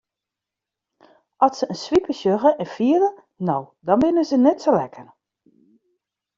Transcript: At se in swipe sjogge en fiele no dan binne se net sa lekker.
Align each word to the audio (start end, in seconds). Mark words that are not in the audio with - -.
At 1.45 1.53
se 1.59 1.65
in 1.73 1.77
swipe 1.83 2.13
sjogge 2.19 2.51
en 2.63 2.69
fiele 2.75 3.09
no 3.47 3.59
dan 3.85 3.99
binne 4.01 4.23
se 4.29 4.37
net 4.45 4.59
sa 4.63 4.71
lekker. 4.79 5.07